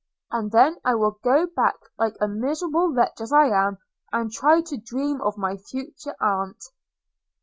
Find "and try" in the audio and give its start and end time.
4.11-4.61